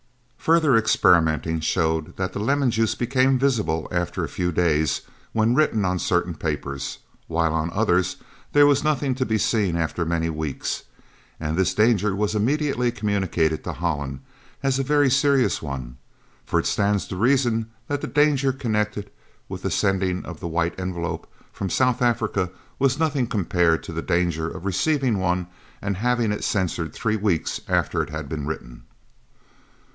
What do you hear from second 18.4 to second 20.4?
connected with the sending of